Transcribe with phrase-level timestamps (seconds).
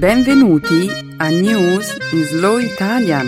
[0.00, 3.26] Benvenuti a News in Slow Italian,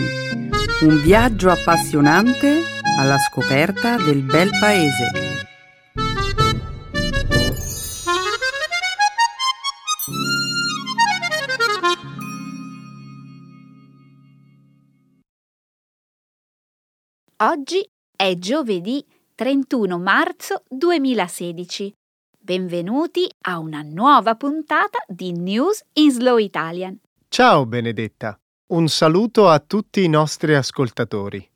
[0.80, 2.62] un viaggio appassionante
[2.98, 5.10] alla scoperta del bel paese.
[17.36, 21.92] Oggi è giovedì 31 marzo 2016.
[22.44, 26.98] Benvenuti a una nuova puntata di News in Slow Italian.
[27.28, 28.36] Ciao Benedetta,
[28.72, 31.48] un saluto a tutti i nostri ascoltatori.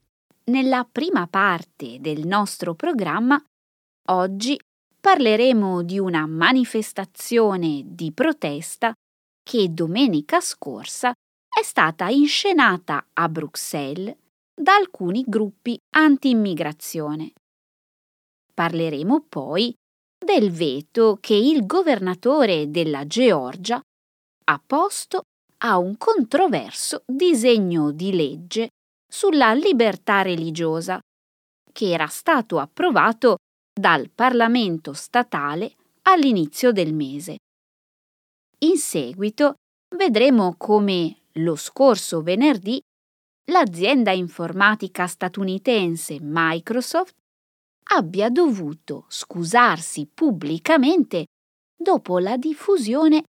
[0.44, 3.36] Nella prima parte del nostro programma,
[4.10, 4.56] oggi
[5.00, 8.94] parleremo di una manifestazione di protesta
[9.42, 14.14] che domenica scorsa è stata inscenata a Bruxelles
[14.54, 17.32] da alcuni gruppi anti-immigrazione.
[18.54, 19.76] Parleremo poi
[20.26, 23.80] del veto che il governatore della Georgia
[24.48, 25.22] ha posto
[25.58, 28.68] a un controverso disegno di legge
[29.08, 31.00] sulla libertà religiosa,
[31.72, 33.36] che era stato approvato
[33.72, 37.36] dal Parlamento statale all'inizio del mese.
[38.64, 39.54] In seguito
[39.96, 42.80] vedremo come lo scorso venerdì
[43.52, 47.14] l'azienda informatica statunitense Microsoft
[47.88, 51.26] abbia dovuto scusarsi pubblicamente
[51.76, 53.24] dopo la diffusione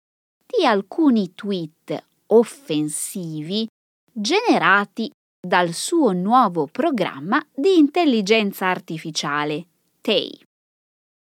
[0.45, 3.67] di alcuni tweet offensivi
[4.11, 9.67] generati dal suo nuovo programma di intelligenza artificiale,
[10.02, 10.44] TEI.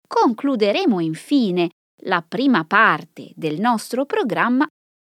[0.07, 1.71] Concluderemo infine
[2.03, 4.67] la prima parte del nostro programma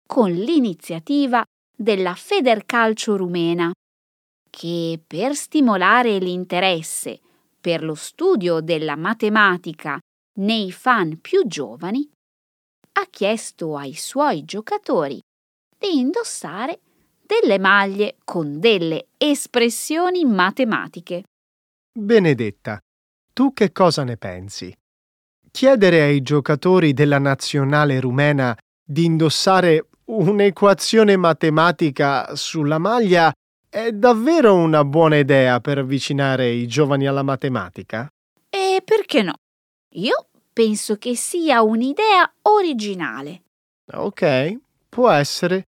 [0.07, 1.45] con l'iniziativa
[1.77, 3.73] della Federcalcio rumena,
[4.49, 7.21] che per stimolare l'interesse
[7.67, 9.99] per lo studio della matematica
[10.39, 12.09] nei fan più giovani,
[12.93, 15.21] ha chiesto ai suoi giocatori
[15.77, 16.79] di indossare
[17.21, 21.25] delle maglie con delle espressioni matematiche.
[21.93, 22.79] Benedetta,
[23.33, 24.73] tu che cosa ne pensi?
[25.51, 33.33] Chiedere ai giocatori della nazionale rumena di indossare un'equazione matematica sulla maglia
[33.69, 38.09] è davvero una buona idea per avvicinare i giovani alla matematica?
[38.49, 39.35] E perché no?
[39.95, 43.43] Io penso che sia un'idea originale.
[43.93, 45.65] Ok, può essere.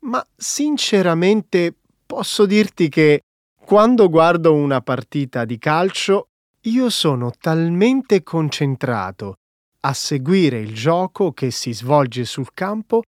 [0.00, 1.74] Ma sinceramente
[2.04, 3.22] posso dirti che
[3.64, 6.26] quando guardo una partita di calcio
[6.62, 9.36] io sono talmente concentrato
[9.80, 13.02] a seguire il gioco che si svolge sul campo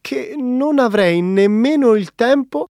[0.00, 2.66] che non avrei nemmeno il tempo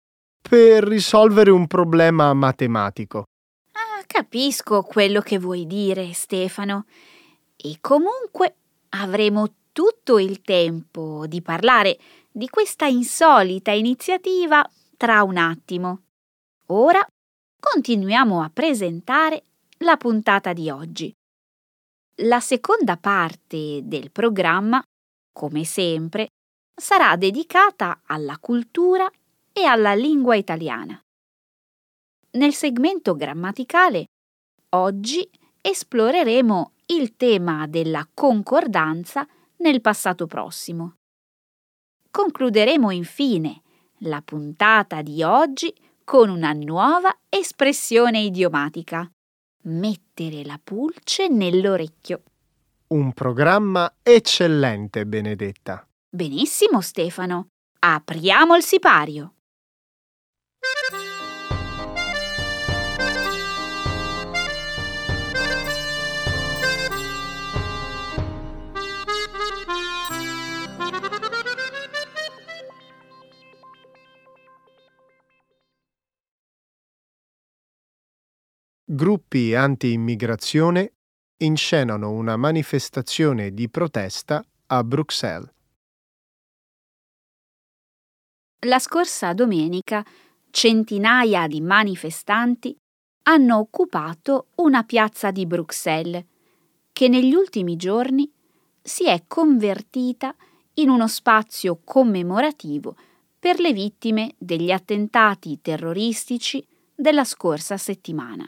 [0.47, 3.25] per risolvere un problema matematico.
[3.73, 6.85] Ah, capisco quello che vuoi dire, Stefano.
[7.55, 8.55] E comunque
[8.89, 11.97] avremo tutto il tempo di parlare
[12.31, 16.03] di questa insolita iniziativa tra un attimo.
[16.67, 17.05] Ora
[17.59, 19.43] continuiamo a presentare
[19.79, 21.13] la puntata di oggi.
[22.21, 24.81] La seconda parte del programma,
[25.31, 26.29] come sempre,
[26.75, 29.09] sarà dedicata alla cultura
[29.57, 31.01] e alla lingua italiana.
[32.33, 34.05] Nel segmento grammaticale,
[34.75, 35.27] oggi
[35.59, 40.97] esploreremo il tema della concordanza nel passato prossimo.
[42.11, 43.63] Concluderemo infine
[44.01, 45.73] la puntata di oggi
[46.03, 49.09] con una nuova espressione idiomatica.
[49.63, 52.21] Mettere la pulce nell'orecchio.
[52.89, 55.83] Un programma eccellente, Benedetta.
[56.07, 57.47] Benissimo, Stefano.
[57.79, 59.31] Apriamo il sipario.
[78.89, 80.93] Gruppi anti-immigrazione
[81.41, 85.53] inscenano una manifestazione di protesta a Bruxelles.
[88.65, 90.05] La scorsa domenica
[90.57, 92.75] centinaia di manifestanti
[93.25, 96.25] hanno occupato una piazza di Bruxelles
[96.91, 98.27] che negli ultimi giorni
[98.81, 100.35] si è convertita
[100.75, 102.95] in uno spazio commemorativo
[103.37, 106.65] per le vittime degli attentati terroristici
[106.95, 108.43] della scorsa settimana.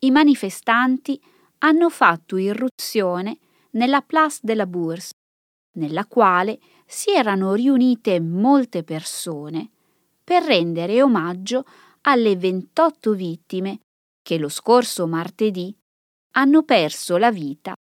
[0.00, 1.22] I manifestanti
[1.58, 3.38] hanno fatto irruzione
[3.70, 5.12] nella Place de la Bourse,
[5.74, 9.70] nella quale si erano riunite molte persone
[10.22, 11.64] per rendere omaggio
[12.02, 13.80] alle 28 vittime
[14.22, 15.74] che lo scorso martedì
[16.34, 17.74] hanno perso la vita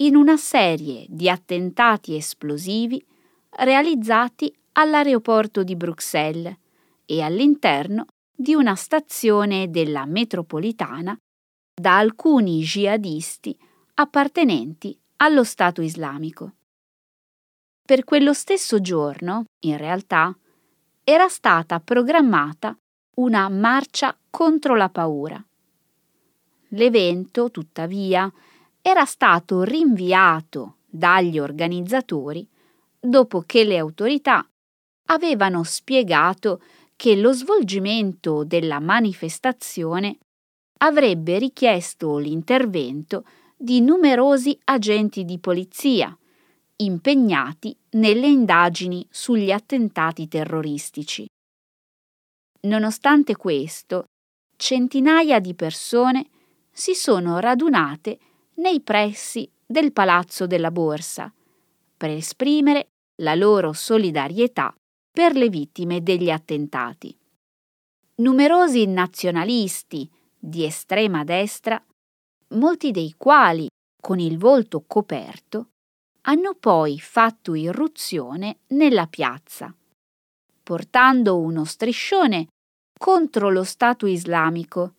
[0.00, 3.04] in una serie di attentati esplosivi
[3.50, 6.56] realizzati all'aeroporto di Bruxelles
[7.04, 11.16] e all'interno di una stazione della metropolitana
[11.74, 13.58] da alcuni jihadisti
[13.94, 16.54] appartenenti allo Stato islamico.
[17.82, 20.36] Per quello stesso giorno, in realtà,
[21.10, 22.76] era stata programmata
[23.14, 25.42] una marcia contro la paura.
[26.72, 28.30] L'evento, tuttavia,
[28.82, 32.46] era stato rinviato dagli organizzatori
[33.00, 34.46] dopo che le autorità
[35.06, 36.60] avevano spiegato
[36.94, 40.18] che lo svolgimento della manifestazione
[40.80, 43.24] avrebbe richiesto l'intervento
[43.56, 46.14] di numerosi agenti di polizia
[46.80, 51.26] impegnati nelle indagini sugli attentati terroristici.
[52.62, 54.04] Nonostante questo,
[54.56, 56.28] centinaia di persone
[56.70, 58.18] si sono radunate
[58.54, 61.32] nei pressi del Palazzo della Borsa
[61.96, 62.88] per esprimere
[63.22, 64.72] la loro solidarietà
[65.10, 67.16] per le vittime degli attentati.
[68.16, 70.08] Numerosi nazionalisti
[70.38, 71.84] di estrema destra,
[72.54, 73.68] molti dei quali
[74.00, 75.70] con il volto coperto,
[76.28, 79.74] hanno poi fatto irruzione nella piazza,
[80.62, 82.48] portando uno striscione
[82.98, 84.94] contro lo Stato islamico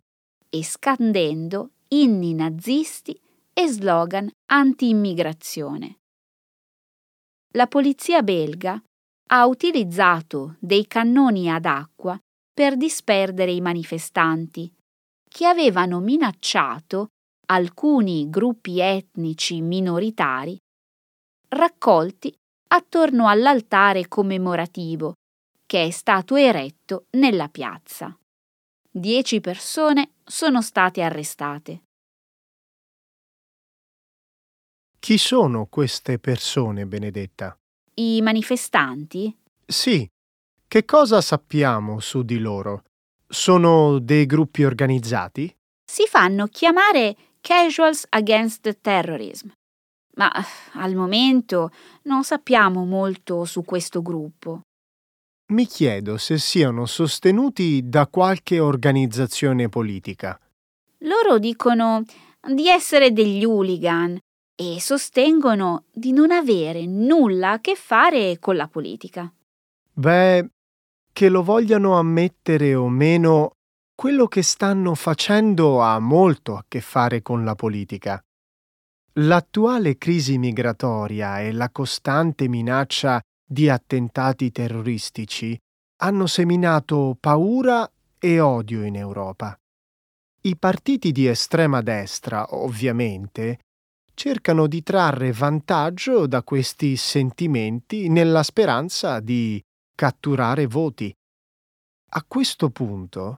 [0.49, 3.19] e scandendo inni nazisti
[3.53, 5.97] e slogan anti-immigrazione.
[7.53, 8.81] La polizia belga
[9.31, 12.19] ha utilizzato dei cannoni ad acqua
[12.51, 14.71] per disperdere i manifestanti,
[15.29, 17.09] che avevano minacciato
[17.47, 20.57] alcuni gruppi etnici minoritari
[21.49, 22.33] raccolti
[22.71, 25.15] attorno all'altare commemorativo
[25.65, 28.17] che è stato eretto nella piazza.
[28.89, 31.83] Dieci persone sono state arrestate.
[34.99, 37.55] Chi sono queste persone, Benedetta?
[37.95, 39.35] I manifestanti?
[39.65, 40.09] Sì.
[40.67, 42.83] Che cosa sappiamo su di loro?
[43.27, 45.55] Sono dei gruppi organizzati?
[45.85, 49.49] Si fanno chiamare Casuals Against Terrorism
[50.19, 50.29] ma
[50.73, 51.71] al momento
[52.03, 54.61] non sappiamo molto su questo gruppo.
[55.53, 60.39] Mi chiedo se siano sostenuti da qualche organizzazione politica.
[60.99, 62.03] Loro dicono
[62.53, 64.19] di essere degli hooligan
[64.55, 69.33] e sostengono di non avere nulla a che fare con la politica.
[69.93, 70.49] Beh,
[71.13, 73.51] che lo vogliano ammettere o meno,
[73.95, 78.21] quello che stanno facendo ha molto a che fare con la politica.
[79.21, 85.57] L'attuale crisi migratoria e la costante minaccia di attentati terroristici
[86.01, 89.57] hanno seminato paura e odio in Europa.
[90.43, 93.59] I partiti di estrema destra, ovviamente,
[94.13, 99.61] cercano di trarre vantaggio da questi sentimenti nella speranza di
[99.95, 101.13] catturare voti.
[102.11, 103.35] A questo punto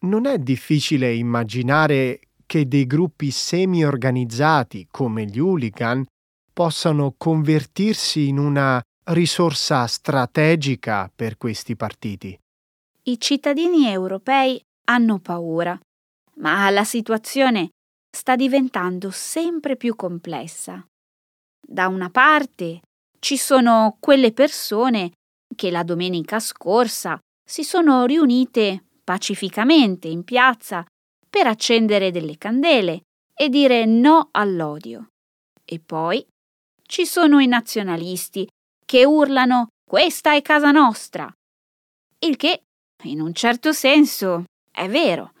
[0.00, 6.04] non è difficile immaginare che dei gruppi semi-organizzati come gli hooligan
[6.52, 12.38] possano convertirsi in una risorsa strategica per questi partiti.
[13.02, 15.78] I cittadini europei hanno paura,
[16.36, 17.70] ma la situazione
[18.10, 20.86] sta diventando sempre più complessa.
[21.66, 22.80] Da una parte
[23.18, 25.12] ci sono quelle persone
[25.54, 30.84] che la domenica scorsa si sono riunite pacificamente in piazza
[31.34, 35.08] per accendere delle candele e dire no all'odio.
[35.64, 36.24] E poi
[36.86, 38.48] ci sono i nazionalisti
[38.86, 41.28] che urlano questa è casa nostra.
[42.20, 42.62] Il che,
[43.02, 45.32] in un certo senso, è vero.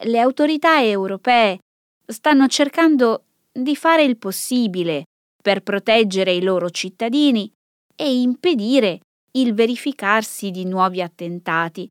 [0.00, 1.60] Le autorità europee
[2.06, 5.04] stanno cercando di fare il possibile
[5.42, 7.50] per proteggere i loro cittadini
[7.96, 9.00] e impedire
[9.38, 11.88] il verificarsi di nuovi attentati,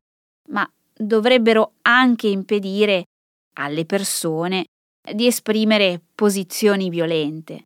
[0.50, 0.70] ma
[1.00, 3.04] dovrebbero anche impedire
[3.54, 4.66] alle persone
[5.14, 7.64] di esprimere posizioni violente.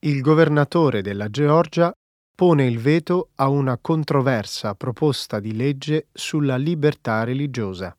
[0.00, 1.90] Il governatore della Georgia
[2.34, 7.96] pone il veto a una controversa proposta di legge sulla libertà religiosa.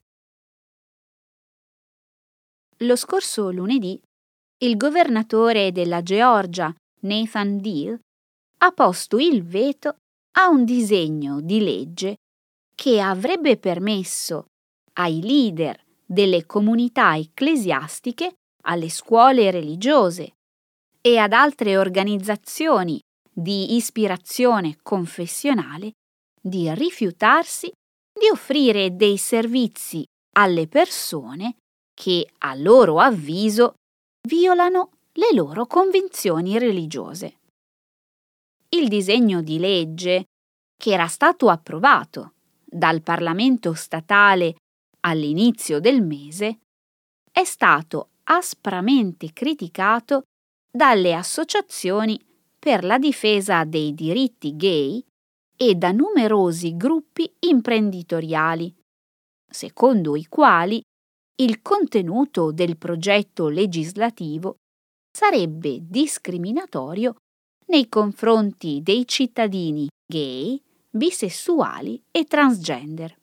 [2.80, 4.00] Lo scorso lunedì,
[4.64, 7.98] il governatore della Georgia, Nathan Deal,
[8.58, 9.96] ha posto il veto
[10.38, 12.18] a un disegno di legge
[12.76, 14.48] che avrebbe permesso
[14.94, 20.34] ai leader delle comunità ecclesiastiche, alle scuole religiose
[21.00, 23.00] e ad altre organizzazioni
[23.38, 25.92] di ispirazione confessionale
[26.42, 27.70] di rifiutarsi
[28.18, 30.06] di offrire dei servizi
[30.38, 31.58] alle persone
[31.94, 33.74] che, a loro avviso,
[34.26, 37.40] violano le loro convinzioni religiose.
[38.70, 40.26] Il disegno di legge,
[40.78, 44.56] che era stato approvato dal Parlamento statale
[45.02, 46.60] all'inizio del mese,
[47.32, 50.24] è stato aspramente criticato
[50.72, 52.20] dalle associazioni
[52.66, 55.00] per la difesa dei diritti gay
[55.56, 58.76] e da numerosi gruppi imprenditoriali,
[59.48, 60.82] secondo i quali
[61.44, 64.56] il contenuto del progetto legislativo
[65.16, 67.18] sarebbe discriminatorio
[67.68, 73.16] nei confronti dei cittadini gay, bisessuali e transgender.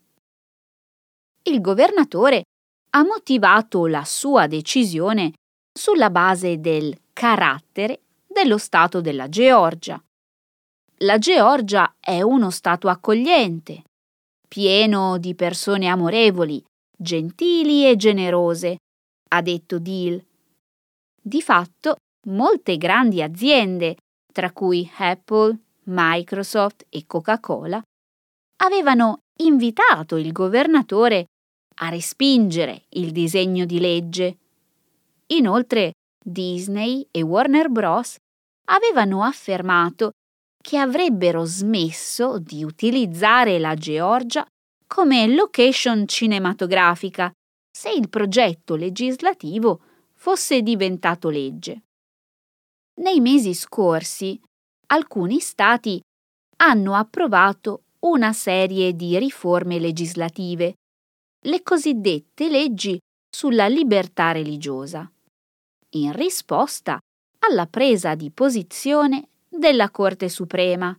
[1.51, 2.45] Il governatore
[2.91, 5.33] ha motivato la sua decisione
[5.77, 8.02] sulla base del carattere
[8.33, 10.03] dello Stato della Georgia.
[10.99, 13.83] La Georgia è uno Stato accogliente,
[14.49, 16.63] pieno di persone amorevoli,
[16.97, 18.79] gentili e generose,
[19.29, 20.23] ha detto Deal.
[21.21, 21.97] Di fatto,
[22.29, 23.97] molte grandi aziende,
[24.33, 27.83] tra cui Apple, Microsoft e Coca-Cola,
[28.57, 31.27] avevano invitato il governatore
[31.81, 34.39] a respingere il disegno di legge.
[35.29, 38.17] Inoltre, Disney e Warner Bros.
[38.67, 40.13] Avevano affermato
[40.63, 44.47] che avrebbero smesso di utilizzare la Georgia
[44.87, 47.33] come location cinematografica
[47.71, 49.81] se il progetto legislativo
[50.15, 51.83] fosse diventato legge.
[53.01, 54.41] Nei mesi scorsi
[54.89, 56.01] alcuni stati
[56.59, 60.75] hanno approvato una serie di riforme legislative,
[61.45, 63.01] le cosiddette leggi
[63.35, 65.11] sulla libertà religiosa
[65.95, 67.01] in risposta
[67.49, 70.97] alla presa di posizione della Corte Suprema,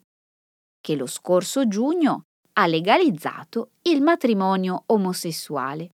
[0.81, 2.23] che lo scorso giugno
[2.53, 5.89] ha legalizzato il matrimonio omosessuale.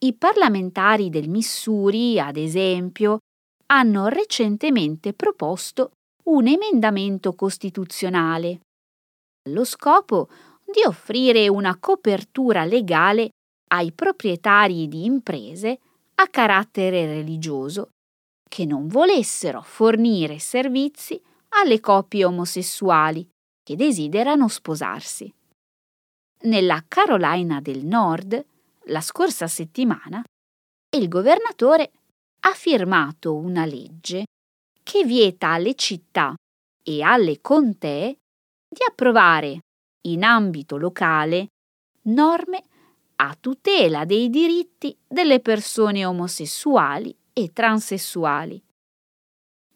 [0.00, 3.18] I parlamentari del Missouri, ad esempio,
[3.66, 5.90] hanno recentemente proposto
[6.24, 8.60] un emendamento costituzionale,
[9.46, 10.28] allo scopo
[10.64, 13.30] di offrire una copertura legale
[13.70, 15.78] ai proprietari di imprese
[16.14, 17.90] a carattere religioso
[18.48, 23.26] che non volessero fornire servizi alle coppie omosessuali
[23.62, 25.32] che desiderano sposarsi.
[26.40, 28.44] Nella Carolina del Nord,
[28.84, 30.22] la scorsa settimana,
[30.96, 31.90] il governatore
[32.40, 34.24] ha firmato una legge
[34.82, 36.34] che vieta alle città
[36.82, 38.18] e alle contee
[38.68, 39.60] di approvare
[40.06, 41.48] in ambito locale
[42.02, 42.62] norme
[43.16, 48.60] a tutela dei diritti delle persone omosessuali e transessuali.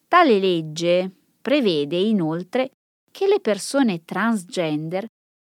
[0.09, 2.73] Tale legge prevede inoltre
[3.11, 5.07] che le persone transgender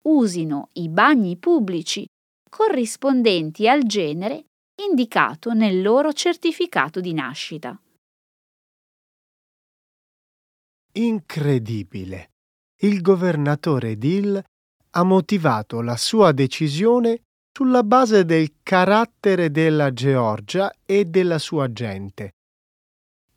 [0.08, 2.06] usino i bagni pubblici
[2.50, 4.48] corrispondenti al genere
[4.84, 7.80] indicato nel loro certificato di nascita.
[10.94, 12.32] Incredibile.
[12.82, 14.44] Il governatore Dill
[14.94, 17.22] ha motivato la sua decisione
[17.62, 22.32] sulla base del carattere della Georgia e della sua gente.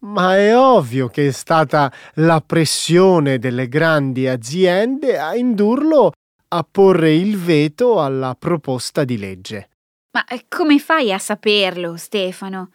[0.04, 6.12] Ma è ovvio che è stata la pressione delle grandi aziende a indurlo
[6.49, 9.69] a porre il veto alla proposta di legge.
[10.12, 12.71] Ma eh, come fai a saperlo, Stefano?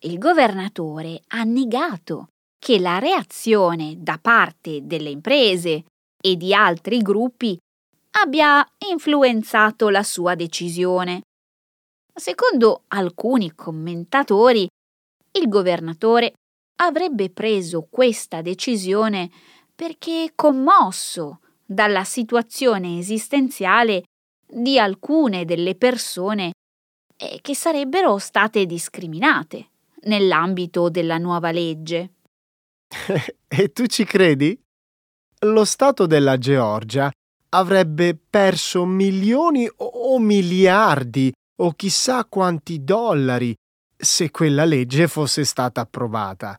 [0.00, 5.84] Il governatore ha negato che la reazione da parte delle imprese
[6.18, 7.58] e di altri gruppi
[8.12, 11.22] abbia influenzato la sua decisione.
[12.12, 14.68] Secondo alcuni commentatori,
[15.32, 16.32] il governatore
[16.82, 19.30] avrebbe preso questa decisione
[19.74, 24.04] perché commosso dalla situazione esistenziale
[24.46, 26.52] di alcune delle persone
[27.40, 29.68] che sarebbero state discriminate
[30.04, 32.14] nell'ambito della nuova legge.
[33.46, 34.58] e tu ci credi?
[35.40, 37.10] Lo Stato della Georgia
[37.50, 43.54] avrebbe perso milioni o miliardi o chissà quanti dollari
[43.96, 46.58] se quella legge fosse stata approvata.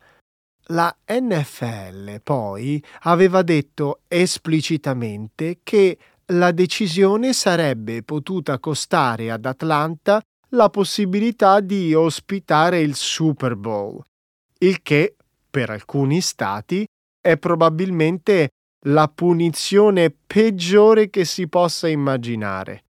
[0.66, 10.70] La NFL poi aveva detto esplicitamente che la decisione sarebbe potuta costare ad Atlanta la
[10.70, 14.02] possibilità di ospitare il Super Bowl,
[14.60, 15.16] il che
[15.50, 16.86] per alcuni stati
[17.20, 18.50] è probabilmente
[18.86, 22.86] la punizione peggiore che si possa immaginare.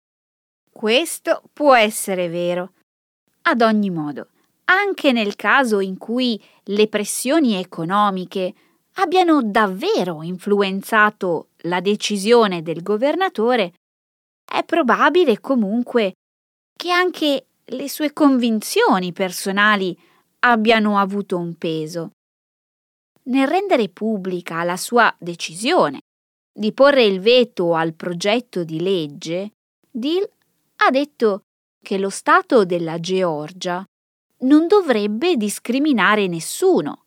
[0.70, 2.74] Questo può essere vero.
[3.44, 4.28] Ad ogni modo,
[4.66, 8.54] anche nel caso in cui le pressioni economiche
[8.94, 13.74] abbiano davvero influenzato la decisione del governatore,
[14.46, 16.14] è probabile comunque
[16.76, 19.98] che anche le sue convinzioni personali
[20.40, 22.12] abbiano avuto un peso.
[23.30, 26.02] Nel rendere pubblica la sua decisione
[26.52, 29.52] di porre il veto al progetto di legge,
[29.90, 30.28] Dill
[30.78, 31.44] ha detto
[31.82, 33.84] che lo Stato della Georgia
[34.40, 37.04] non dovrebbe discriminare nessuno,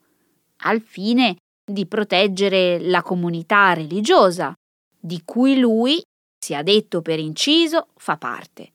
[0.59, 4.53] al fine di proteggere la comunità religiosa,
[4.99, 6.01] di cui lui,
[6.39, 8.73] sia detto per inciso, fa parte.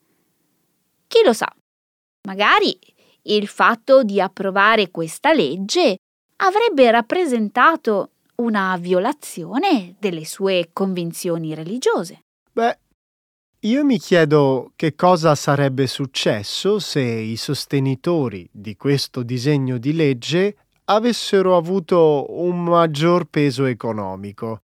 [1.06, 1.50] Chi lo sa,
[2.26, 2.78] magari
[3.22, 5.96] il fatto di approvare questa legge
[6.40, 12.22] avrebbe rappresentato una violazione delle sue convinzioni religiose.
[12.52, 12.78] Beh,
[13.60, 20.56] io mi chiedo che cosa sarebbe successo se i sostenitori di questo disegno di legge
[20.84, 24.60] avessero avuto un maggior peso economico.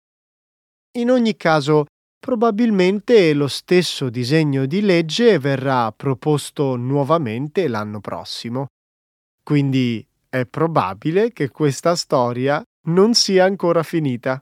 [0.99, 1.87] In ogni caso,
[2.19, 8.67] probabilmente lo stesso disegno di legge verrà proposto nuovamente l'anno prossimo.
[9.43, 14.41] Quindi è probabile che questa storia non sia ancora finita.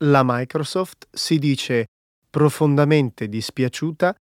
[0.00, 1.86] la Microsoft si dice
[2.28, 4.14] profondamente dispiaciuta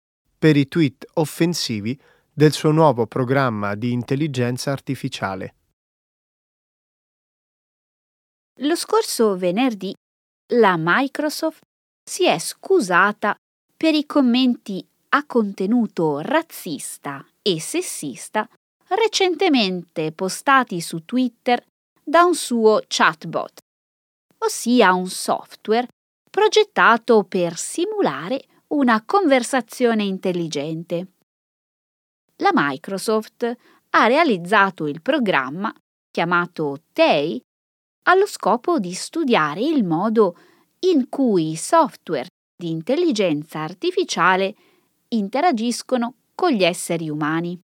[0.45, 1.99] per i tweet offensivi
[2.31, 5.55] del suo nuovo programma di intelligenza artificiale.
[8.61, 9.95] Lo scorso venerdì
[10.53, 11.63] la Microsoft
[12.05, 13.35] si è scusata
[13.75, 18.47] per i commenti a contenuto razzista e sessista
[18.89, 21.65] recentemente postati su Twitter
[22.03, 23.61] da un suo chatbot
[24.41, 25.89] ossia un software
[26.31, 31.13] progettato per simulare una conversazione intelligente.
[32.37, 33.57] La Microsoft
[33.91, 35.73] ha realizzato il programma,
[36.11, 37.41] chiamato TEI,
[38.05, 40.37] allo scopo di studiare il modo
[40.81, 44.55] in cui i software di intelligenza artificiale
[45.09, 47.59] interagiscono con gli esseri umani.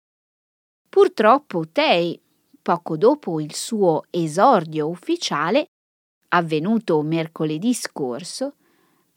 [0.87, 2.21] Purtroppo TEI,
[2.61, 5.67] poco dopo il suo esordio ufficiale,
[6.29, 8.55] avvenuto mercoledì scorso,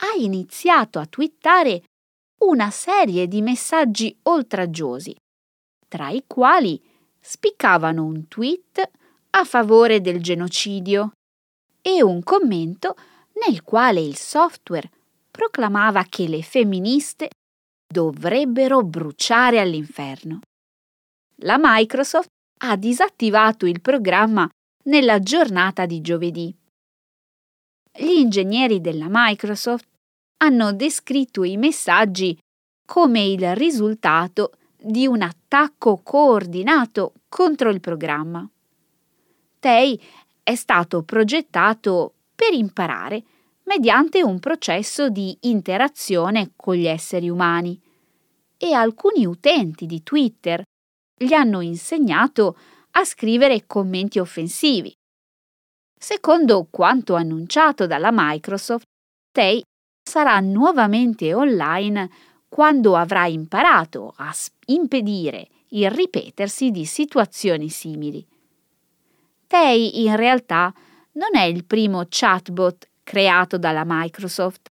[0.02, 1.84] ha iniziato a twittare
[2.42, 5.14] una serie di messaggi oltraggiosi,
[5.88, 6.80] tra i quali
[7.20, 8.90] spiccavano un tweet
[9.30, 11.12] a favore del genocidio
[11.80, 12.96] e un commento
[13.46, 14.90] nel quale il software
[15.30, 17.30] proclamava che le femministe
[17.86, 20.40] dovrebbero bruciare all'inferno.
[21.42, 22.28] La Microsoft
[22.64, 24.48] ha disattivato il programma
[24.84, 26.54] nella giornata di giovedì
[27.94, 29.86] gli ingegneri della Microsoft
[30.42, 32.36] hanno descritto i messaggi
[32.84, 38.46] come il risultato di un attacco coordinato contro il programma.
[39.60, 40.02] TEI
[40.42, 43.22] è stato progettato per imparare
[43.64, 47.80] mediante un processo di interazione con gli esseri umani
[48.58, 50.64] e alcuni utenti di Twitter
[51.16, 52.56] gli hanno insegnato
[52.92, 54.92] a scrivere commenti offensivi.
[55.96, 58.86] Secondo quanto annunciato dalla Microsoft,
[59.30, 59.62] Tay
[60.02, 62.10] sarà nuovamente online
[62.48, 64.34] quando avrà imparato a
[64.66, 68.26] impedire il ripetersi di situazioni simili.
[69.46, 70.72] Tay in realtà
[71.12, 74.70] non è il primo chatbot creato dalla Microsoft.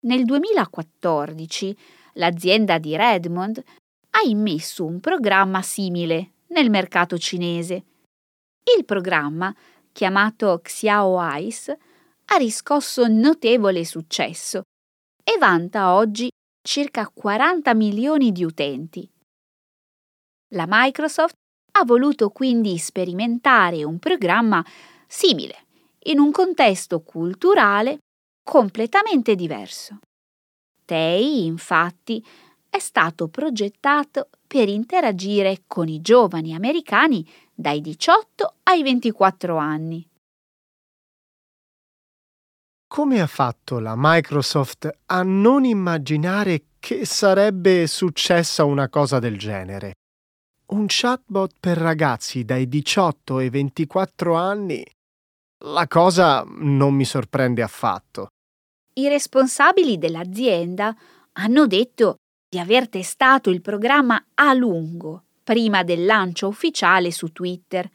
[0.00, 1.76] Nel 2014
[2.14, 3.62] l'azienda di Redmond
[4.10, 7.84] ha immesso un programma simile nel mercato cinese.
[8.76, 9.54] Il programma
[9.92, 11.78] chiamato Xiao Ice,
[12.26, 14.62] ha riscosso notevole successo
[15.22, 16.30] e vanta oggi
[16.66, 19.08] circa 40 milioni di utenti.
[20.54, 21.34] La Microsoft
[21.72, 24.64] ha voluto quindi sperimentare un programma
[25.06, 25.66] simile
[26.04, 27.98] in un contesto culturale
[28.42, 29.98] completamente diverso.
[30.84, 32.24] TEI, infatti,
[32.68, 40.06] è stato progettato per interagire con i giovani americani dai 18 ai 24 anni.
[42.94, 49.94] Come ha fatto la Microsoft a non immaginare che sarebbe successa una cosa del genere?
[50.66, 54.86] Un chatbot per ragazzi dai 18 ai 24 anni?
[55.64, 58.28] La cosa non mi sorprende affatto.
[58.92, 60.96] I responsabili dell'azienda
[61.32, 67.90] hanno detto di aver testato il programma a lungo prima del lancio ufficiale su Twitter.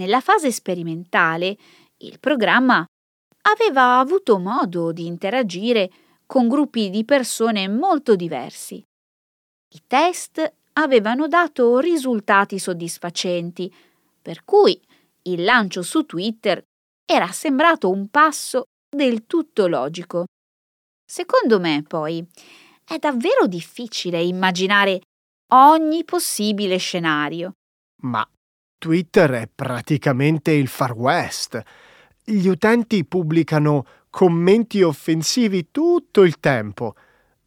[0.00, 1.58] Nella fase sperimentale,
[1.98, 2.86] il programma
[3.42, 5.90] aveva avuto modo di interagire
[6.26, 8.82] con gruppi di persone molto diversi.
[9.74, 13.72] I test avevano dato risultati soddisfacenti,
[14.20, 14.80] per cui
[15.22, 16.62] il lancio su Twitter
[17.04, 20.26] era sembrato un passo del tutto logico.
[21.04, 22.26] Secondo me, poi,
[22.84, 25.00] è davvero difficile immaginare
[25.52, 27.52] ogni possibile scenario.
[28.02, 28.26] Ma
[28.78, 31.62] Twitter è praticamente il Far West.
[32.24, 36.94] Gli utenti pubblicano commenti offensivi tutto il tempo.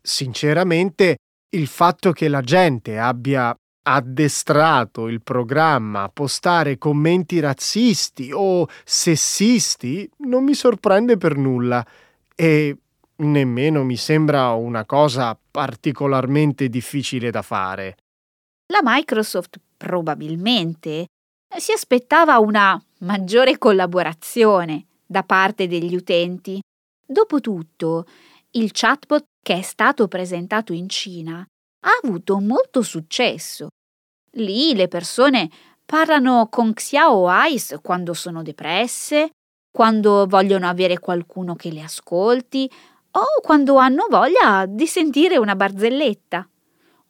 [0.02, 1.18] Sinceramente,
[1.56, 3.56] il fatto che la gente abbia
[3.88, 11.86] addestrato il programma a postare commenti razzisti o sessisti non mi sorprende per nulla
[12.36, 12.78] e
[13.18, 17.98] nemmeno mi sembra una cosa particolarmente difficile da fare.
[18.74, 21.06] La Microsoft probabilmente
[21.56, 26.60] si aspettava una maggiore collaborazione da parte degli utenti.
[27.06, 28.06] Dopotutto,
[28.52, 33.68] il chatbot che è stato presentato in Cina ha avuto molto successo.
[34.32, 35.50] Lì le persone
[35.86, 39.30] parlano con Xiao Ice quando sono depresse,
[39.72, 42.70] quando vogliono avere qualcuno che le ascolti
[43.12, 46.48] o quando hanno voglia di sentire una barzelletta.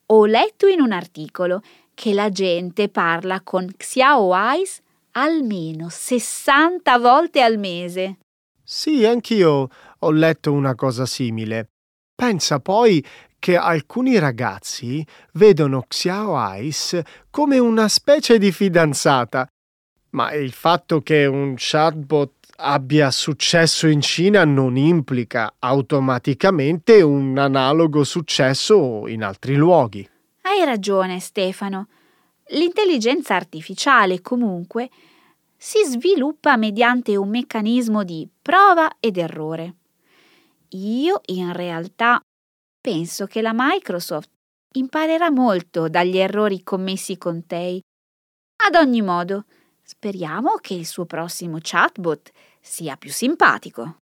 [0.07, 1.61] Ho letto in un articolo
[1.93, 4.81] che la gente parla con Xiao Eyes
[5.17, 8.17] almeno 60 volte al mese.
[8.63, 11.69] Sì, anch'io ho letto una cosa simile.
[12.15, 13.05] Pensa poi
[13.37, 16.99] che alcuni ragazzi vedono Xiao Eyes
[17.29, 19.47] come una specie di fidanzata.
[20.11, 28.03] Ma il fatto che un chatbot abbia successo in Cina non implica automaticamente un analogo
[28.03, 30.09] successo in altri luoghi.
[30.41, 31.87] Hai ragione, Stefano.
[32.49, 34.89] L'intelligenza artificiale, comunque,
[35.57, 39.75] si sviluppa mediante un meccanismo di prova ed errore.
[40.69, 42.21] Io, in realtà,
[42.79, 44.29] penso che la Microsoft
[44.73, 47.81] imparerà molto dagli errori commessi con Tei.
[48.67, 49.45] Ad ogni modo,
[49.81, 52.31] speriamo che il suo prossimo chatbot
[52.61, 53.97] sia più simpatico.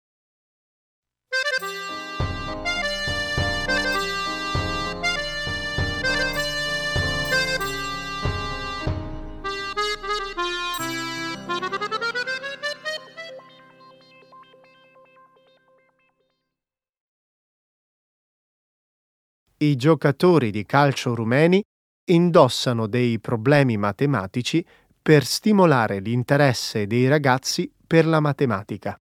[19.63, 21.63] I giocatori di calcio rumeni
[22.11, 24.67] indossano dei problemi matematici
[25.01, 28.97] per stimolare l'interesse dei ragazzi per la matematica.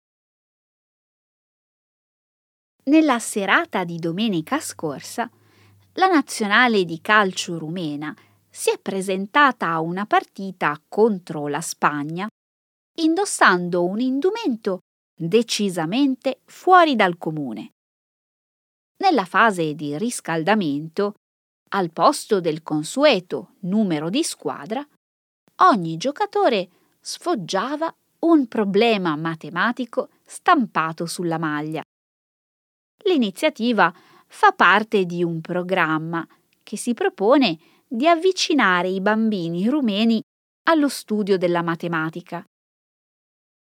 [2.85, 5.31] Nella serata di domenica scorsa,
[5.93, 8.17] la nazionale di calcio rumena
[8.49, 12.27] si è presentata a una partita contro la Spagna
[12.99, 14.79] indossando un indumento
[15.15, 17.73] decisamente fuori dal comune.
[18.99, 21.15] Nella fase di riscaldamento,
[21.71, 24.87] al posto del consueto numero di squadra,
[25.57, 26.69] ogni giocatore
[27.01, 31.83] sfoggiava un problema matematico stampato sulla maglia.
[33.05, 33.93] L'iniziativa
[34.27, 36.27] fa parte di un programma
[36.63, 40.21] che si propone di avvicinare i bambini rumeni
[40.65, 42.45] allo studio della matematica.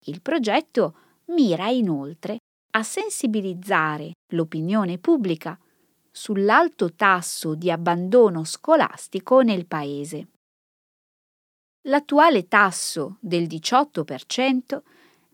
[0.05, 2.37] Il progetto mira inoltre
[2.75, 5.57] a sensibilizzare l'opinione pubblica
[6.11, 10.27] sull'alto tasso di abbandono scolastico nel paese.
[11.87, 14.81] L'attuale tasso del 18%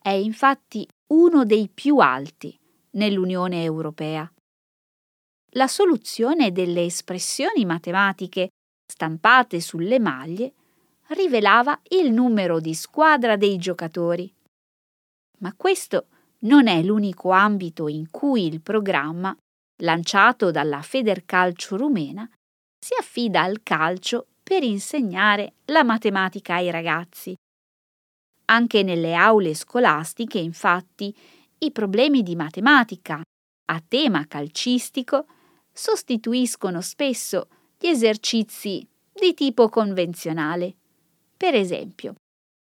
[0.02, 2.56] è infatti uno dei più alti
[2.92, 4.32] nell'Unione Europea.
[5.54, 8.50] La soluzione delle espressioni matematiche
[8.86, 10.54] stampate sulle maglie
[11.08, 14.32] rivelava il numero di squadra dei giocatori.
[15.40, 16.08] Ma questo
[16.44, 19.36] non è l'unico ambito in cui il programma,
[19.82, 22.30] lanciato dalla Federcalcio rumena,
[22.80, 27.36] si affida al calcio per insegnare la matematica ai ragazzi.
[28.46, 31.16] Anche nelle aule scolastiche, infatti,
[31.60, 33.22] i problemi di matematica
[33.66, 35.26] a tema calcistico
[35.72, 40.76] sostituiscono spesso gli esercizi di tipo convenzionale.
[41.38, 42.16] Per esempio,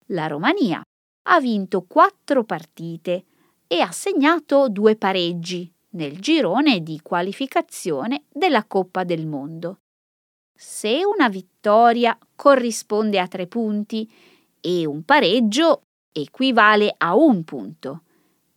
[0.07, 0.81] la Romania
[1.23, 3.25] ha vinto quattro partite
[3.71, 9.77] e ha segnato due pareggi nel girone di qualificazione della Coppa del Mondo.
[10.53, 14.11] Se una vittoria corrisponde a tre punti
[14.59, 18.01] e un pareggio equivale a un punto,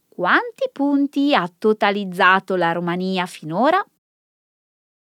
[0.08, 3.80] quanti punti ha totalizzato la Romania finora?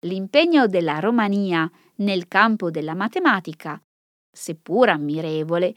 [0.03, 3.81] l'impegno della Romania nel campo della matematica,
[4.29, 5.73] seppur ammirevole,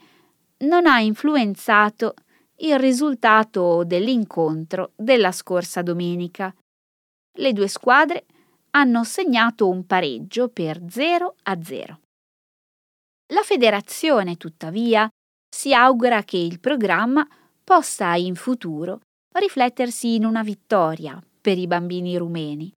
[0.59, 2.13] non ha influenzato
[2.59, 6.53] il risultato dell'incontro della scorsa domenica.
[7.37, 8.25] Le due squadre
[8.71, 11.99] hanno segnato un pareggio per 0 a 0.
[13.33, 15.07] La federazione, tuttavia,
[15.49, 17.27] si augura che il programma
[17.63, 19.01] possa in futuro
[19.37, 22.71] riflettersi in una vittoria per i bambini rumeni.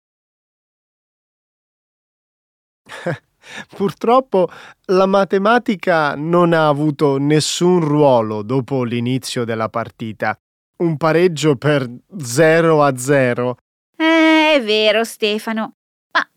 [3.75, 4.49] Purtroppo
[4.87, 10.37] la matematica non ha avuto nessun ruolo dopo l'inizio della partita.
[10.77, 13.57] Un pareggio per 0 a 0.
[13.97, 15.73] Eh, è vero, Stefano.
[16.13, 16.27] Ma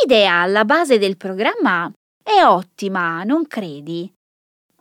[0.00, 1.90] l'idea alla base del programma
[2.22, 4.12] è ottima, non credi?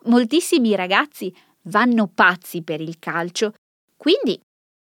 [0.04, 3.54] Moltissimi ragazzi vanno pazzi per il calcio,
[3.98, 4.40] quindi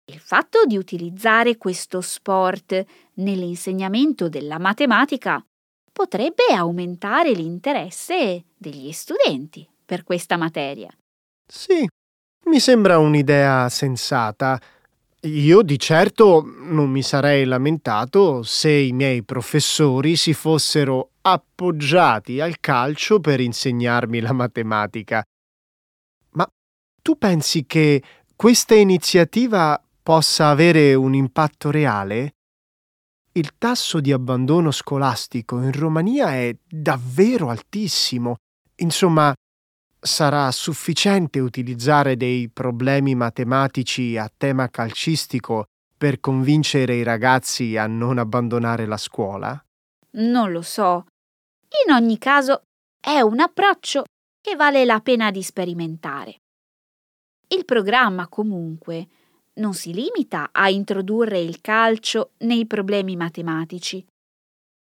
[0.06, 2.84] il fatto di utilizzare questo sport
[3.16, 5.42] nell'insegnamento della matematica
[5.94, 10.90] potrebbe aumentare l'interesse degli studenti per questa materia.
[11.48, 11.88] Sì,
[12.46, 14.60] mi sembra un'idea sensata.
[15.22, 22.60] Io di certo non mi sarei lamentato se i miei professori si fossero appoggiati al
[22.60, 25.24] calcio per insegnarmi la matematica.
[26.32, 26.46] Ma
[27.02, 28.04] tu pensi che
[28.36, 32.34] questa iniziativa possa avere un impatto reale?
[33.36, 38.36] Il tasso di abbandono scolastico in Romania è davvero altissimo.
[38.76, 39.34] Insomma,
[40.00, 45.66] sarà sufficiente utilizzare dei problemi matematici a tema calcistico
[45.98, 49.60] per convincere i ragazzi a non abbandonare la scuola?
[50.12, 51.08] Non lo so.
[51.88, 52.62] In ogni caso,
[53.00, 54.04] è un approccio
[54.42, 56.42] che vale la pena di sperimentare.
[57.48, 59.08] Il programma, comunque,
[59.56, 64.06] non si limita a introdurre il calcio nei problemi matematici.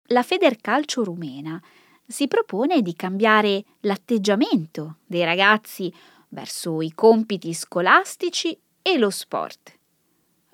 [0.09, 1.61] La Federcalcio rumena
[2.07, 5.92] si propone di cambiare l'atteggiamento dei ragazzi
[6.29, 9.77] verso i compiti scolastici e lo sport.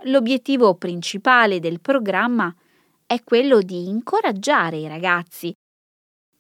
[0.04, 2.54] L'obiettivo principale del programma
[3.06, 5.54] è quello di incoraggiare i ragazzi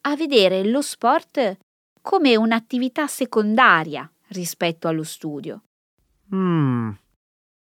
[0.06, 1.56] a vedere lo sport
[2.02, 5.62] come un'attività secondaria rispetto allo studio.
[6.34, 6.90] Mm.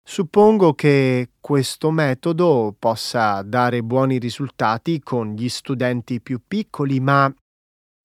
[0.09, 7.31] Suppongo che questo metodo possa dare buoni risultati con gli studenti più piccoli, ma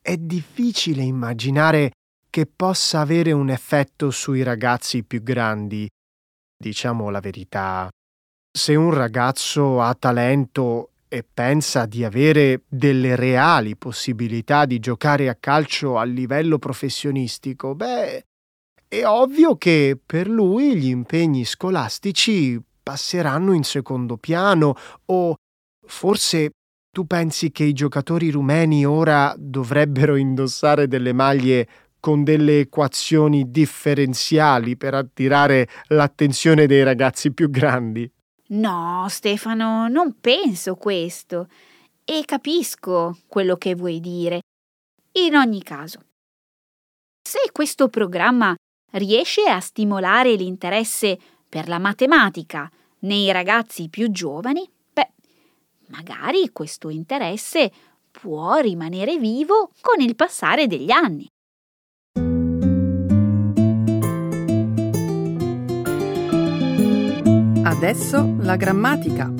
[0.02, 1.92] è difficile immaginare
[2.28, 5.88] che possa avere un effetto sui ragazzi più grandi.
[6.54, 7.88] Diciamo la verità.
[8.52, 15.36] Se un ragazzo ha talento e pensa di avere delle reali possibilità di giocare a
[15.36, 18.24] calcio a livello professionistico, beh,
[19.00, 24.76] è ovvio che per lui gli impegni scolastici passeranno in secondo piano
[25.06, 25.34] o
[25.86, 26.50] forse
[26.90, 34.76] tu pensi che i giocatori rumeni ora dovrebbero indossare delle maglie con delle equazioni differenziali
[34.76, 38.08] per attirare l'attenzione dei ragazzi più grandi?
[38.48, 41.48] No, Stefano, non penso questo.
[42.04, 44.42] E capisco quello che vuoi dire.
[45.12, 46.00] In ogni caso,
[47.26, 48.54] se questo programma
[48.94, 55.10] riesce a stimolare l'interesse per la matematica nei ragazzi più giovani, beh,
[55.88, 57.70] magari questo interesse
[58.10, 61.26] può rimanere vivo con il passare degli anni.
[67.66, 69.30] Adesso la grammatica.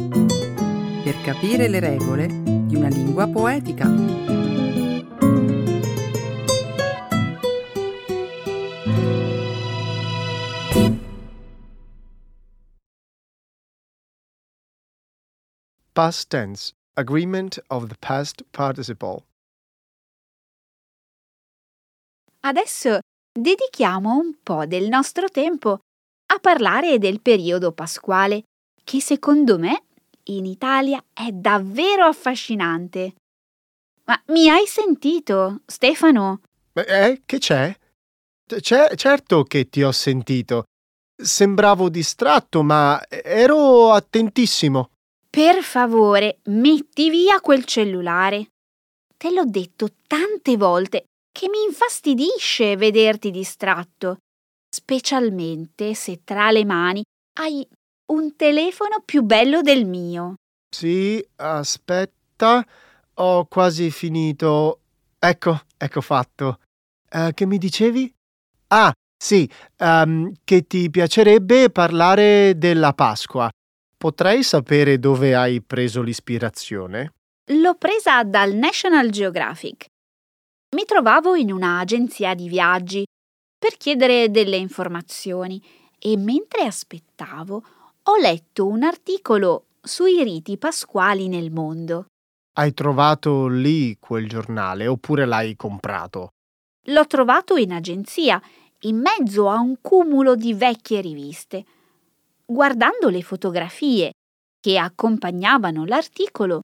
[1.05, 4.34] Per capire le regole di una lingua poetica.
[15.95, 16.73] Past tense.
[16.97, 19.23] Agreement of the past participle.
[22.41, 22.99] Adesso
[23.33, 25.79] dedichiamo un po' del nostro tempo
[26.27, 28.43] a parlare del periodo pasquale,
[28.83, 29.85] che secondo me
[30.25, 33.15] in Italia è davvero affascinante.
[34.07, 36.41] Ma mi hai sentito, Stefano?
[36.73, 37.73] Eh, che c'è?
[38.47, 38.97] c'è?
[38.97, 40.65] Certo che ti ho sentito.
[41.17, 44.89] Sembravo distratto, ma ero attentissimo.
[45.35, 48.51] Per favore, metti via quel cellulare.
[49.17, 54.19] Te l'ho detto tante volte che mi infastidisce vederti distratto,
[54.71, 57.03] specialmente se tra le mani
[57.41, 57.67] hai
[58.13, 60.35] un telefono più bello del mio.
[60.71, 62.65] Sì, aspetta,
[63.15, 64.83] ho quasi finito.
[65.19, 66.61] Ecco, ecco fatto.
[67.11, 68.09] Uh, che mi dicevi?
[68.69, 73.51] Ah, sì, um, che ti piacerebbe parlare della Pasqua.
[74.05, 77.15] Potrei sapere dove hai preso l'ispirazione?
[77.53, 79.87] L'ho presa dal National Geographic.
[80.77, 83.07] Mi trovavo in un'agenzia di viaggi
[83.59, 85.59] per chiedere delle informazioni
[85.99, 87.65] e mentre aspettavo
[88.03, 92.05] ho letto un articolo sui riti pasquali nel mondo.
[92.59, 96.29] Hai trovato lì quel giornale oppure l'hai comprato?
[96.89, 98.39] L'ho trovato in agenzia,
[98.81, 101.65] in mezzo a un cumulo di vecchie riviste.
[102.47, 104.13] Guardando le fotografie
[104.61, 106.61] che accompagnavano l'articolo,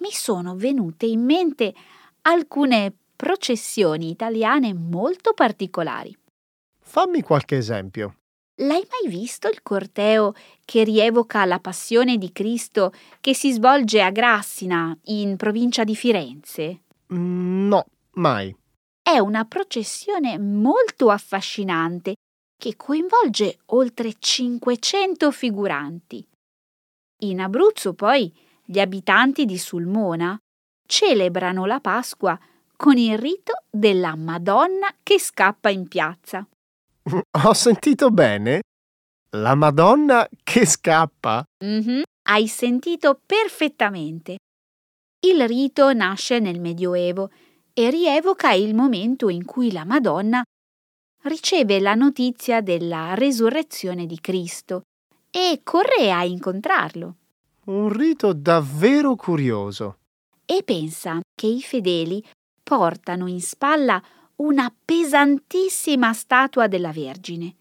[0.00, 1.74] mi sono venute in mente
[2.22, 6.16] alcune processioni italiane molto particolari.
[6.80, 8.18] Fammi qualche esempio.
[8.58, 10.32] L'hai mai visto il corteo
[10.64, 16.82] che rievoca la passione di Cristo che si svolge a Grassina, in provincia di Firenze?
[17.12, 18.56] Mm, no, mai.
[19.02, 22.14] È una processione molto affascinante
[22.64, 26.26] che coinvolge oltre 500 figuranti.
[27.24, 28.32] In Abruzzo, poi,
[28.64, 30.34] gli abitanti di Sulmona
[30.86, 32.40] celebrano la Pasqua
[32.74, 36.46] con il rito della Madonna che scappa in piazza.
[37.44, 38.62] Ho sentito bene?
[39.32, 41.44] La Madonna che scappa?
[41.62, 44.38] Mhm, Hai sentito perfettamente.
[45.26, 47.30] Il rito nasce nel Medioevo
[47.74, 50.42] e rievoca il momento in cui la Madonna
[51.24, 54.82] riceve la notizia della resurrezione di Cristo
[55.30, 57.16] e corre a incontrarlo.
[57.66, 59.98] Un rito davvero curioso.
[60.44, 62.22] E pensa che i fedeli
[62.62, 64.02] portano in spalla
[64.36, 67.54] una pesantissima statua della Vergine.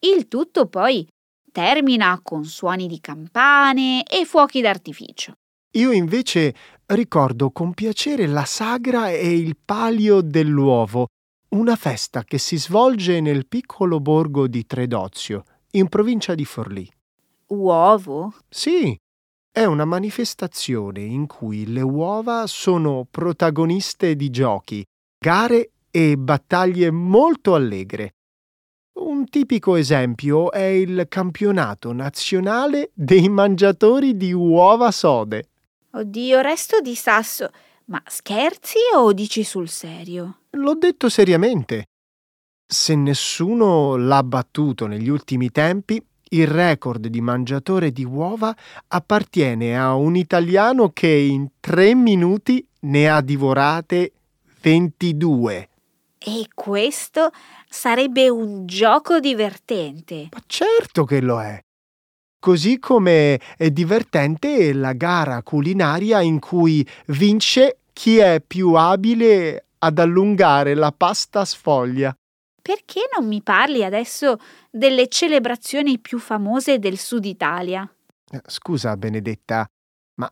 [0.00, 1.06] Il tutto poi
[1.50, 5.32] termina con suoni di campane e fuochi d'artificio.
[5.72, 6.54] Io invece
[6.86, 11.06] ricordo con piacere la sagra e il palio dell'uovo,
[11.50, 16.90] una festa che si svolge nel piccolo borgo di Tredozio, in provincia di Forlì.
[17.48, 18.34] Uovo?
[18.48, 18.98] Sì,
[19.50, 24.84] è una manifestazione in cui le uova sono protagoniste di giochi,
[25.18, 28.12] gare e battaglie molto allegre.
[28.98, 35.48] Un tipico esempio è il campionato nazionale dei mangiatori di uova sode.
[35.92, 37.48] Oddio, resto di sasso.
[37.88, 40.40] Ma scherzi o dici sul serio?
[40.50, 41.84] L'ho detto seriamente.
[42.66, 48.54] Se nessuno l'ha battuto negli ultimi tempi, il record di mangiatore di uova
[48.88, 54.12] appartiene a un italiano che in tre minuti ne ha divorate
[54.60, 55.68] 22.
[56.18, 57.30] E questo
[57.70, 60.28] sarebbe un gioco divertente.
[60.30, 61.58] Ma certo che lo è.
[62.40, 69.98] Così come è divertente la gara culinaria in cui vince chi è più abile ad
[69.98, 72.14] allungare la pasta sfoglia.
[72.62, 74.38] Perché non mi parli adesso
[74.70, 77.90] delle celebrazioni più famose del Sud Italia?
[78.30, 79.66] Eh, Scusa, Benedetta,
[80.16, 80.30] ma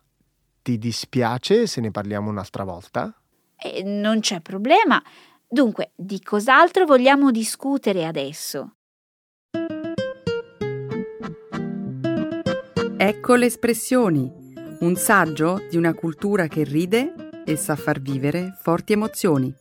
[0.61, 3.13] ti dispiace se ne parliamo un'altra volta?
[3.57, 5.03] E non c'è problema.
[5.45, 8.76] Dunque, di cos'altro vogliamo discutere adesso?
[12.99, 14.27] Ecco le espressioni,
[14.79, 19.53] un saggio di una cultura che ride e sa far vivere forti emozioni.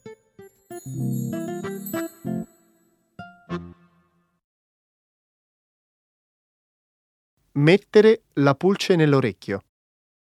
[7.53, 9.61] Mettere la pulce nell'orecchio.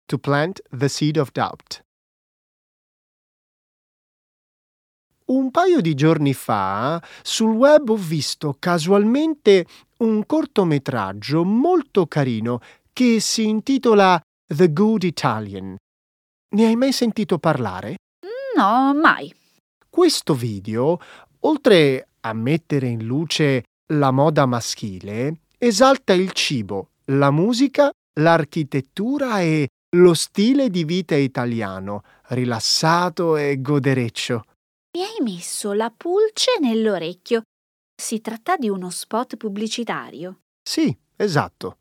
[0.05, 1.83] To plant the seed of doubt.
[5.29, 9.66] Un paio di giorni fa sul web ho visto casualmente
[9.99, 12.61] un cortometraggio molto carino
[12.99, 15.77] che si intitola The Good Italian.
[16.57, 17.99] Ne hai mai sentito parlare?
[18.57, 19.33] No, mai.
[19.89, 20.99] Questo video,
[21.43, 29.69] oltre a mettere in luce la moda maschile, esalta il cibo, la musica, l'architettura e
[29.97, 34.43] lo stile di vita italiano, rilassato e godereccio.
[34.99, 37.43] Mi hai messo la pulce nell'orecchio.
[37.95, 40.41] Si tratta di uno spot pubblicitario.
[40.61, 41.77] Sì, esatto.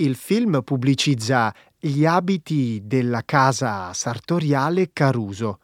[0.00, 5.60] Il film pubblicizza gli abiti della casa sartoriale Caruso.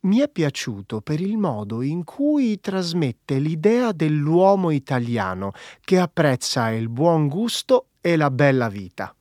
[0.00, 5.52] Mi è piaciuto per il modo in cui trasmette l'idea dell'uomo italiano
[5.82, 9.14] che apprezza il buon gusto e la bella vita.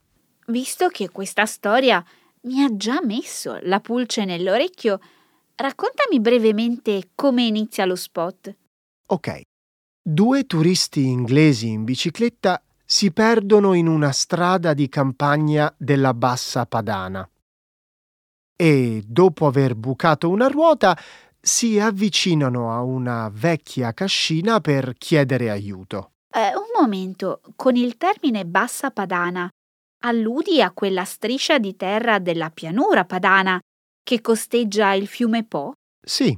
[0.46, 2.02] Visto che questa storia
[2.44, 5.02] mi ha già messo la pulce nell'orecchio,
[5.56, 8.56] raccontami brevemente come inizia lo spot.
[9.08, 9.42] Ok.
[10.02, 17.30] Due turisti inglesi in bicicletta si perdono in una strada di campagna della Bassa Padana
[18.58, 20.98] e, dopo aver bucato una ruota,
[21.40, 26.14] si avvicinano a una vecchia cascina per chiedere aiuto.
[26.34, 29.50] Eh, un momento, con il termine bassa padana
[30.04, 33.60] Alludi a quella striscia di terra della pianura padana
[34.04, 35.74] che costeggia il fiume Po?
[36.06, 36.38] Sì.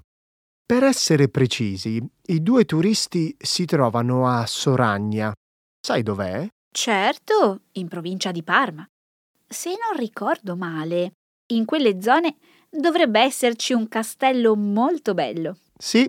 [0.65, 5.33] Per essere precisi, i due turisti si trovano a Soragna.
[5.89, 6.47] Sai dov'è?
[6.71, 8.87] Certo, in provincia di Parma.
[9.47, 11.13] Se non ricordo male,
[11.53, 12.35] in quelle zone
[12.69, 15.57] dovrebbe esserci un castello molto bello.
[15.75, 16.07] Sì,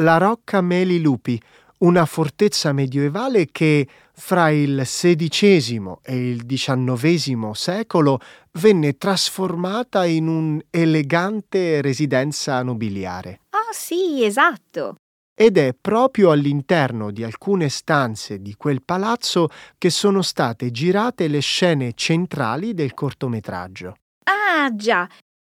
[0.00, 1.40] la Rocca Meli Lupi,
[1.78, 8.20] una fortezza medievale che fra il XVI e il XIX secolo
[8.60, 13.40] venne trasformata in un'elegante residenza nobiliare.
[13.48, 14.96] Ah sì, esatto.
[15.38, 21.40] Ed è proprio all'interno di alcune stanze di quel palazzo che sono state girate le
[21.40, 23.96] scene centrali del cortometraggio.
[24.24, 25.06] Ah già,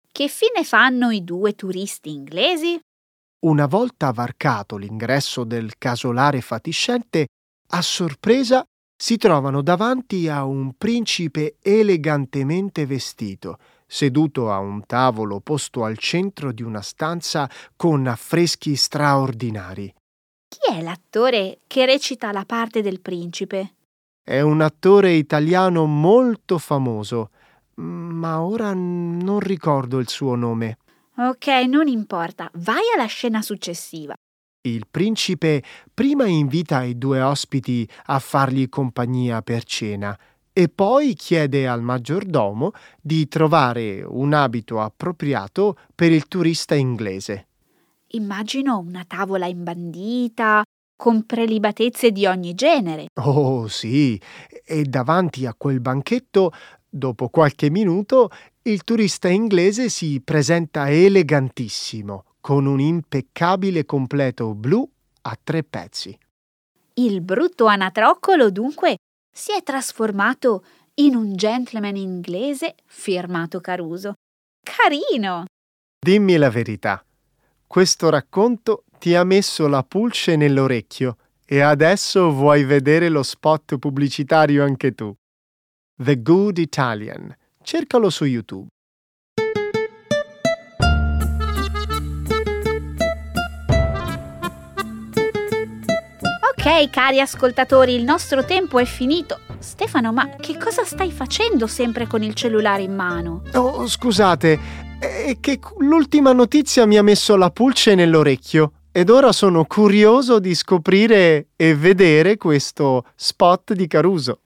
[0.09, 2.79] che fine fanno i due turisti inglesi?
[3.45, 7.27] Una volta varcato l'ingresso del casolare fatiscente,
[7.71, 8.63] a sorpresa
[8.95, 13.57] si trovano davanti a un principe elegantemente vestito,
[13.93, 19.93] seduto a un tavolo posto al centro di una stanza con affreschi straordinari.
[20.47, 23.75] Chi è l'attore che recita la parte del principe?
[24.23, 27.29] È un attore italiano molto famoso,
[27.75, 30.79] ma ora non ricordo il suo nome.
[31.17, 34.15] Ok, non importa, vai alla scena successiva.
[34.65, 35.61] Il principe
[35.93, 40.17] prima invita i due ospiti a fargli compagnia per cena
[40.53, 47.47] e poi chiede al maggiordomo di trovare un abito appropriato per il turista inglese.
[48.09, 50.61] Immagino una tavola imbandita,
[50.95, 53.07] con prelibatezze di ogni genere.
[53.15, 54.21] Oh sì,
[54.63, 56.51] e davanti a quel banchetto,
[56.87, 58.29] dopo qualche minuto,
[58.61, 64.87] il turista inglese si presenta elegantissimo, con un impeccabile completo blu
[65.23, 66.17] a tre pezzi.
[66.95, 68.97] Il brutto anatroccolo, dunque,
[69.33, 70.63] si è trasformato
[70.95, 74.13] in un gentleman inglese firmato Caruso.
[74.61, 75.45] Carino!
[75.99, 77.03] Dimmi la verità.
[77.65, 84.63] Questo racconto ti ha messo la pulce nell'orecchio e adesso vuoi vedere lo spot pubblicitario
[84.63, 85.13] anche tu.
[85.95, 88.67] The Good Italian cercalo su YouTube.
[96.65, 99.41] Ok, cari ascoltatori, il nostro tempo è finito.
[99.59, 103.41] Stefano, ma che cosa stai facendo sempre con il cellulare in mano?
[103.55, 104.57] Oh, scusate,
[104.97, 110.55] è che l'ultima notizia mi ha messo la pulce nell'orecchio ed ora sono curioso di
[110.55, 114.39] scoprire e vedere questo spot di Caruso.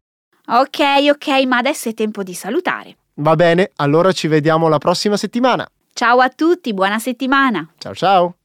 [0.47, 0.79] Ok,
[1.11, 2.97] ok, ma adesso è tempo di salutare.
[3.17, 5.69] Va bene, allora ci vediamo la prossima settimana.
[5.93, 7.73] Ciao a tutti, buona settimana.
[7.77, 8.36] Ciao ciao.